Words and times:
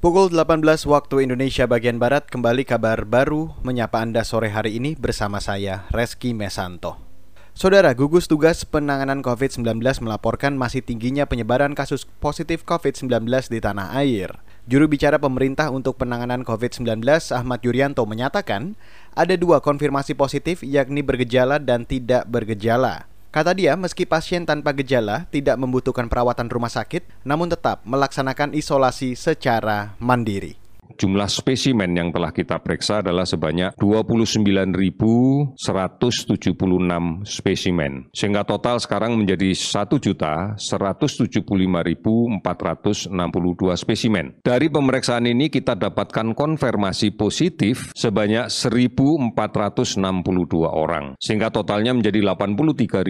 Pukul 0.00 0.32
18 0.32 0.64
waktu 0.88 1.28
Indonesia 1.28 1.68
bagian 1.68 2.00
Barat 2.00 2.24
kembali 2.24 2.64
kabar 2.64 3.04
baru 3.04 3.52
menyapa 3.60 4.00
Anda 4.00 4.24
sore 4.24 4.48
hari 4.48 4.80
ini 4.80 4.96
bersama 4.96 5.44
saya 5.44 5.84
Reski 5.92 6.32
Mesanto. 6.32 6.96
Saudara, 7.52 7.92
gugus 7.92 8.24
tugas 8.24 8.64
penanganan 8.64 9.20
COVID-19 9.20 9.76
melaporkan 10.00 10.56
masih 10.56 10.80
tingginya 10.80 11.28
penyebaran 11.28 11.76
kasus 11.76 12.08
positif 12.16 12.64
COVID-19 12.64 13.28
di 13.52 13.60
tanah 13.60 13.92
air. 14.00 14.40
Juru 14.64 14.88
bicara 14.88 15.20
pemerintah 15.20 15.68
untuk 15.68 16.00
penanganan 16.00 16.48
COVID-19 16.48 17.04
Ahmad 17.36 17.60
Yuryanto 17.60 18.08
menyatakan 18.08 18.80
ada 19.12 19.36
dua 19.36 19.60
konfirmasi 19.60 20.16
positif 20.16 20.64
yakni 20.64 21.04
bergejala 21.04 21.60
dan 21.60 21.84
tidak 21.84 22.24
bergejala. 22.24 23.09
Kata 23.30 23.54
dia, 23.54 23.78
meski 23.78 24.10
pasien 24.10 24.42
tanpa 24.42 24.74
gejala 24.74 25.30
tidak 25.30 25.54
membutuhkan 25.54 26.10
perawatan 26.10 26.50
rumah 26.50 26.66
sakit, 26.66 27.06
namun 27.22 27.46
tetap 27.46 27.78
melaksanakan 27.86 28.58
isolasi 28.58 29.14
secara 29.14 29.94
mandiri 30.02 30.58
jumlah 31.00 31.32
spesimen 31.32 31.96
yang 31.96 32.12
telah 32.12 32.28
kita 32.28 32.60
periksa 32.60 33.00
adalah 33.00 33.24
sebanyak 33.24 33.72
29.176 33.80 35.56
spesimen. 37.24 38.12
Sehingga 38.12 38.44
total 38.44 38.76
sekarang 38.76 39.16
menjadi 39.16 39.56
1.175.462 39.56 40.60
spesimen. 43.80 44.36
Dari 44.44 44.68
pemeriksaan 44.68 45.24
ini 45.24 45.48
kita 45.48 45.72
dapatkan 45.72 46.36
konfirmasi 46.36 47.16
positif 47.16 47.96
sebanyak 47.96 48.52
1.462 48.52 49.32
orang. 50.68 51.16
Sehingga 51.16 51.48
totalnya 51.48 51.96
menjadi 51.96 52.20
83.130 52.20 53.08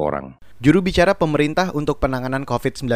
orang. 0.00 0.40
Juru 0.62 0.78
bicara 0.78 1.18
pemerintah 1.18 1.74
untuk 1.74 1.98
penanganan 1.98 2.46
COVID-19 2.46 2.86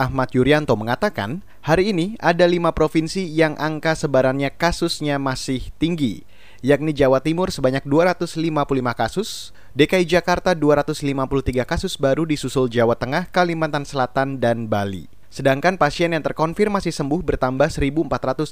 Ahmad 0.00 0.32
Yuryanto 0.32 0.72
mengatakan, 0.72 1.44
hari 1.60 1.92
ini 1.92 2.16
ada 2.16 2.48
lima 2.48 2.72
provinsi 2.72 3.19
yang 3.28 3.58
angka 3.60 3.92
sebarannya 3.92 4.48
kasusnya 4.54 5.20
masih 5.20 5.68
tinggi, 5.76 6.24
yakni 6.64 6.96
Jawa 6.96 7.20
Timur 7.20 7.52
sebanyak 7.52 7.84
255 7.84 8.40
kasus, 8.96 9.52
DKI 9.76 10.08
Jakarta 10.08 10.56
253 10.56 11.64
kasus 11.68 12.00
baru 12.00 12.24
disusul 12.24 12.72
Jawa 12.72 12.96
Tengah, 12.96 13.28
Kalimantan 13.28 13.84
Selatan, 13.84 14.40
dan 14.40 14.68
Bali. 14.70 15.08
Sedangkan 15.30 15.78
pasien 15.78 16.10
yang 16.10 16.26
terkonfirmasi 16.26 16.90
sembuh 16.90 17.22
bertambah 17.22 17.70
1.489, 17.70 18.50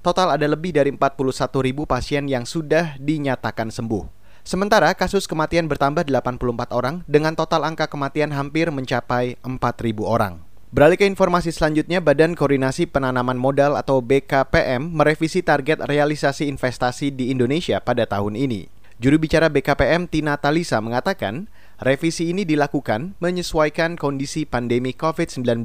total 0.00 0.28
ada 0.32 0.46
lebih 0.48 0.72
dari 0.72 0.88
41.000 0.88 1.84
pasien 1.84 2.24
yang 2.24 2.48
sudah 2.48 2.96
dinyatakan 2.96 3.68
sembuh. 3.68 4.24
Sementara 4.44 4.92
kasus 4.92 5.24
kematian 5.24 5.68
bertambah 5.68 6.04
84 6.04 6.72
orang 6.72 7.00
dengan 7.08 7.32
total 7.32 7.64
angka 7.64 7.88
kematian 7.88 8.32
hampir 8.32 8.68
mencapai 8.68 9.40
4.000 9.40 10.04
orang. 10.04 10.53
Beralih 10.74 10.98
ke 10.98 11.06
informasi 11.06 11.54
selanjutnya, 11.54 12.02
Badan 12.02 12.34
Koordinasi 12.34 12.90
Penanaman 12.90 13.38
Modal 13.38 13.78
atau 13.78 14.02
BKPM 14.02 14.82
merevisi 14.82 15.38
target 15.38 15.78
realisasi 15.86 16.50
investasi 16.50 17.14
di 17.14 17.30
Indonesia 17.30 17.78
pada 17.78 18.10
tahun 18.10 18.34
ini. 18.34 18.66
Juru 18.98 19.22
bicara 19.22 19.46
BKPM 19.46 20.10
Tina 20.10 20.34
Talisa 20.34 20.82
mengatakan, 20.82 21.46
revisi 21.78 22.34
ini 22.34 22.42
dilakukan 22.42 23.14
menyesuaikan 23.22 23.94
kondisi 23.94 24.50
pandemi 24.50 24.90
COVID-19 24.98 25.62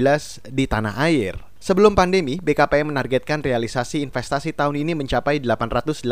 di 0.54 0.70
tanah 0.70 1.02
air. 1.02 1.42
Sebelum 1.58 1.98
pandemi, 1.98 2.38
BKPM 2.38 2.94
menargetkan 2.94 3.42
realisasi 3.42 4.06
investasi 4.06 4.54
tahun 4.54 4.78
ini 4.78 4.94
mencapai 4.94 5.42
886 5.42 6.06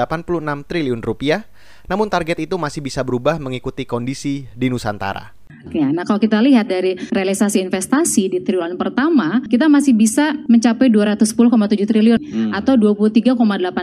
triliun 0.65 1.05
rupiah, 1.05 1.45
namun 1.85 2.09
target 2.09 2.49
itu 2.49 2.57
masih 2.57 2.81
bisa 2.81 3.05
berubah 3.05 3.37
mengikuti 3.37 3.85
kondisi 3.85 4.49
di 4.57 4.73
Nusantara. 4.73 5.36
Ya, 5.71 5.91
nah 5.91 6.07
kalau 6.07 6.21
kita 6.21 6.39
lihat 6.39 6.71
dari 6.71 6.95
realisasi 7.11 7.59
investasi 7.59 8.31
di 8.31 8.39
triwulan 8.39 8.79
pertama, 8.79 9.43
kita 9.45 9.67
masih 9.67 9.93
bisa 9.93 10.37
mencapai 10.47 10.87
210,7 10.87 11.83
triliun 11.83 12.19
hmm. 12.19 12.51
atau 12.55 12.79
23,8 12.79 13.35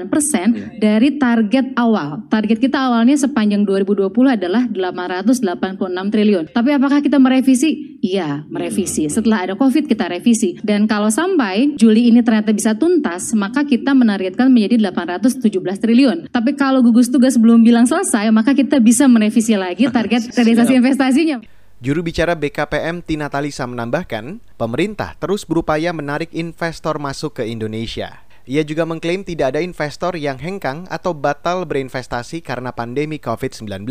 persen 0.09 0.47
hmm. 0.53 0.81
dari 0.81 1.17
target 1.21 1.77
awal. 1.77 2.25
Target 2.33 2.59
kita 2.59 2.89
awalnya 2.89 3.21
sepanjang 3.21 3.69
2020 3.69 4.11
adalah 4.27 4.65
886 4.71 6.13
triliun. 6.13 6.45
Tapi 6.51 6.71
apakah 6.73 7.05
kita 7.05 7.21
merevisi? 7.21 7.94
Iya, 8.05 8.45
merevisi. 8.53 9.09
Hmm. 9.09 9.13
Setelah 9.17 9.49
ada 9.49 9.55
COVID 9.57 9.89
kita 9.89 10.13
revisi. 10.13 10.61
Dan 10.61 10.85
kalau 10.85 11.09
sampai 11.09 11.73
Juli 11.81 12.13
ini 12.13 12.21
ternyata 12.21 12.53
bisa 12.53 12.77
tuntas, 12.77 13.33
maka 13.33 13.65
kita 13.65 13.97
menargetkan 13.97 14.53
menjadi 14.53 14.93
817 14.93 15.41
triliun. 15.81 16.29
Tapi 16.29 16.53
kalau 16.53 16.85
gugus 16.85 17.09
tugas 17.09 17.41
belum 17.41 17.65
bilang 17.65 17.89
selesai, 17.89 18.29
maka 18.29 18.53
kita 18.53 18.77
bisa 18.77 19.09
merevisi 19.09 19.57
lagi 19.57 19.89
target 19.89 20.29
realisasi 20.37 20.77
investasinya. 20.77 21.41
Juru 21.81 22.05
bicara 22.05 22.37
BKPM 22.37 23.01
Tina 23.01 23.33
Talisa 23.33 23.65
menambahkan, 23.65 24.41
pemerintah 24.61 25.17
terus 25.17 25.49
berupaya 25.49 25.97
menarik 25.97 26.29
investor 26.37 27.01
masuk 27.01 27.41
ke 27.41 27.49
Indonesia. 27.49 28.21
Ia 28.45 28.61
juga 28.61 28.85
mengklaim 28.85 29.25
tidak 29.25 29.57
ada 29.57 29.61
investor 29.65 30.21
yang 30.21 30.37
hengkang 30.37 30.85
atau 30.93 31.17
batal 31.17 31.65
berinvestasi 31.65 32.45
karena 32.45 32.77
pandemi 32.77 33.17
COVID-19. 33.17 33.89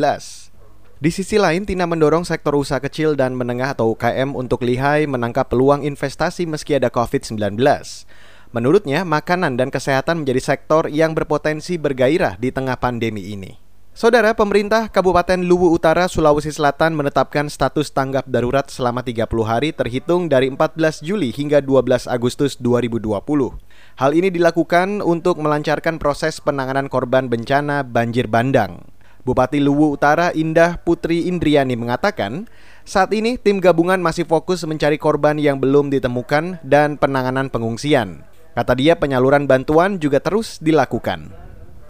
Di 1.04 1.12
sisi 1.12 1.36
lain, 1.36 1.68
Tina 1.68 1.84
mendorong 1.84 2.24
sektor 2.24 2.56
usaha 2.56 2.80
kecil 2.80 3.20
dan 3.20 3.36
menengah 3.36 3.76
atau 3.76 3.92
UKM 3.92 4.40
untuk 4.40 4.64
lihai 4.64 5.04
menangkap 5.04 5.52
peluang 5.52 5.84
investasi 5.84 6.48
meski 6.48 6.80
ada 6.80 6.88
COVID-19. 6.88 7.60
Menurutnya, 8.56 9.04
makanan 9.04 9.60
dan 9.60 9.68
kesehatan 9.68 10.24
menjadi 10.24 10.56
sektor 10.56 10.88
yang 10.88 11.12
berpotensi 11.12 11.76
bergairah 11.76 12.40
di 12.40 12.56
tengah 12.56 12.80
pandemi 12.80 13.36
ini. 13.36 13.60
Saudara 13.92 14.32
pemerintah 14.32 14.88
Kabupaten 14.88 15.44
Luwu 15.44 15.76
Utara, 15.76 16.08
Sulawesi 16.08 16.56
Selatan 16.56 16.96
menetapkan 16.96 17.52
status 17.52 17.92
tanggap 17.92 18.24
darurat 18.32 18.72
selama 18.72 19.04
30 19.04 19.28
hari 19.44 19.76
terhitung 19.76 20.32
dari 20.32 20.48
14 20.48 21.04
Juli 21.04 21.36
hingga 21.36 21.60
12 21.60 22.08
Agustus 22.08 22.56
2020. 22.64 23.12
Hal 24.00 24.12
ini 24.16 24.32
dilakukan 24.32 25.04
untuk 25.04 25.44
melancarkan 25.44 26.00
proses 26.00 26.40
penanganan 26.40 26.88
korban 26.88 27.28
bencana 27.28 27.84
banjir 27.84 28.32
bandang. 28.32 28.93
Bupati 29.24 29.64
Luwu 29.64 29.96
Utara 29.96 30.36
Indah 30.36 30.76
Putri 30.84 31.32
Indriani 31.32 31.80
mengatakan, 31.80 32.44
saat 32.84 33.16
ini 33.16 33.40
tim 33.40 33.64
gabungan 33.64 34.04
masih 34.04 34.28
fokus 34.28 34.68
mencari 34.68 35.00
korban 35.00 35.40
yang 35.40 35.64
belum 35.64 35.88
ditemukan 35.88 36.60
dan 36.60 37.00
penanganan 37.00 37.48
pengungsian. 37.48 38.28
Kata 38.52 38.76
dia 38.76 39.00
penyaluran 39.00 39.48
bantuan 39.48 39.96
juga 39.96 40.20
terus 40.20 40.60
dilakukan. 40.60 41.32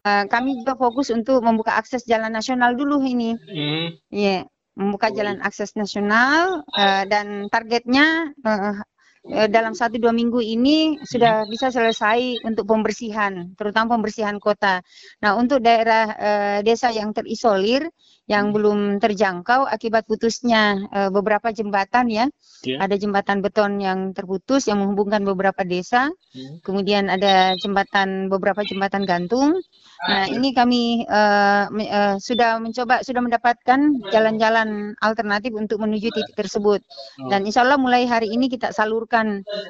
Uh, 0.06 0.24
kami 0.30 0.62
juga 0.62 0.78
fokus 0.78 1.10
untuk 1.10 1.42
membuka 1.42 1.74
akses 1.74 2.06
jalan 2.06 2.30
nasional 2.30 2.78
dulu 2.78 3.02
ini. 3.02 3.34
Hmm. 3.34 3.98
Yeah, 4.14 4.46
membuka 4.78 5.10
jalan 5.10 5.42
akses 5.42 5.74
nasional 5.74 6.62
uh, 6.70 7.02
dan 7.10 7.50
targetnya 7.50 8.30
uh, 8.46 8.78
dalam 9.24 9.72
satu 9.72 9.96
dua 9.96 10.12
minggu 10.12 10.36
ini 10.44 11.00
sudah 11.00 11.48
bisa 11.48 11.72
selesai 11.72 12.44
untuk 12.44 12.68
pembersihan, 12.68 13.56
terutama 13.56 13.96
pembersihan 13.96 14.36
kota. 14.36 14.84
Nah, 15.24 15.40
untuk 15.40 15.64
daerah 15.64 16.04
uh, 16.12 16.58
desa 16.60 16.92
yang 16.92 17.16
terisolir, 17.16 17.88
yang 18.28 18.52
hmm. 18.52 18.54
belum 18.56 18.78
terjangkau 19.00 19.64
akibat 19.64 20.04
putusnya 20.04 20.76
uh, 20.92 21.08
beberapa 21.08 21.52
jembatan 21.56 22.12
ya, 22.12 22.28
yeah. 22.68 22.80
ada 22.84 23.00
jembatan 23.00 23.40
beton 23.40 23.80
yang 23.80 24.12
terputus 24.12 24.68
yang 24.68 24.84
menghubungkan 24.84 25.24
beberapa 25.24 25.64
desa, 25.64 26.12
hmm. 26.36 26.60
kemudian 26.60 27.08
ada 27.08 27.56
jembatan 27.56 28.28
beberapa 28.28 28.60
jembatan 28.60 29.08
gantung. 29.08 29.56
Nah, 30.04 30.28
ini 30.28 30.52
kami 30.52 31.08
uh, 31.08 31.72
uh, 31.72 32.16
sudah 32.20 32.60
mencoba, 32.60 33.00
sudah 33.00 33.24
mendapatkan 33.24 33.80
jalan-jalan 34.12 34.92
alternatif 35.00 35.56
untuk 35.56 35.80
menuju 35.80 36.12
titik 36.12 36.36
tersebut. 36.36 36.84
Oh. 37.24 37.32
Dan 37.32 37.48
insya 37.48 37.64
Allah 37.64 37.80
mulai 37.80 38.04
hari 38.04 38.28
ini 38.28 38.52
kita 38.52 38.68
salurkan 38.68 39.13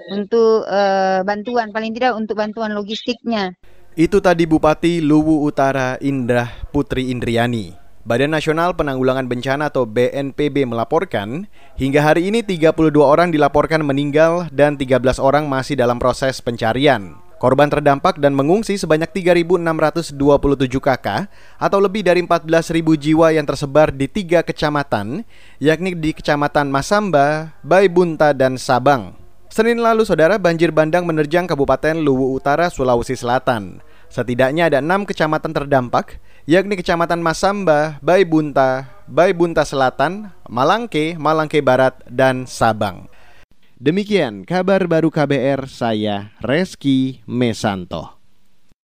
untuk 0.08 0.64
uh, 0.64 1.20
bantuan, 1.26 1.68
paling 1.68 1.92
tidak 1.92 2.16
untuk 2.16 2.40
bantuan 2.40 2.72
logistiknya. 2.72 3.52
Itu 3.94 4.18
tadi 4.18 4.48
Bupati 4.48 4.98
Luwu 5.04 5.46
Utara 5.46 6.00
Indah 6.02 6.50
Putri 6.72 7.12
Indriani. 7.12 7.84
Badan 8.04 8.36
Nasional 8.36 8.76
Penanggulangan 8.76 9.24
Bencana 9.24 9.72
atau 9.72 9.88
BNPB 9.88 10.68
melaporkan, 10.68 11.48
hingga 11.80 12.04
hari 12.04 12.28
ini 12.28 12.44
32 12.44 13.00
orang 13.00 13.32
dilaporkan 13.32 13.80
meninggal 13.80 14.52
dan 14.52 14.76
13 14.76 15.16
orang 15.16 15.48
masih 15.48 15.72
dalam 15.72 15.96
proses 15.96 16.36
pencarian. 16.44 17.16
Korban 17.40 17.72
terdampak 17.72 18.20
dan 18.20 18.36
mengungsi 18.36 18.76
sebanyak 18.76 19.08
3.627 19.08 20.20
kakak 20.84 21.32
atau 21.56 21.78
lebih 21.80 22.04
dari 22.04 22.20
14.000 22.20 22.84
jiwa 22.98 23.32
yang 23.32 23.48
tersebar 23.48 23.88
di 23.88 24.04
tiga 24.04 24.44
kecamatan, 24.44 25.24
yakni 25.56 25.96
di 25.96 26.12
Kecamatan 26.12 26.68
Masamba, 26.68 27.56
Baibunta, 27.64 28.36
dan 28.36 28.60
Sabang. 28.60 29.23
Senin 29.54 29.78
lalu, 29.78 30.02
saudara, 30.02 30.34
banjir 30.34 30.74
bandang 30.74 31.06
menerjang 31.06 31.46
Kabupaten 31.46 31.94
Luwu 32.02 32.34
Utara, 32.34 32.66
Sulawesi 32.74 33.14
Selatan. 33.14 33.78
Setidaknya 34.10 34.66
ada 34.66 34.82
enam 34.82 35.06
kecamatan 35.06 35.54
terdampak, 35.54 36.18
yakni 36.42 36.74
Kecamatan 36.74 37.22
Masamba, 37.22 38.02
Baibunta, 38.02 38.90
Baibunta 39.06 39.62
Selatan, 39.62 40.34
Malangke, 40.50 41.14
Malangke 41.14 41.62
Barat, 41.62 41.94
dan 42.10 42.50
Sabang. 42.50 43.06
Demikian 43.78 44.42
kabar 44.42 44.90
baru 44.90 45.14
KBR 45.14 45.70
saya 45.70 46.34
Reski 46.42 47.22
Mesanto. 47.22 48.13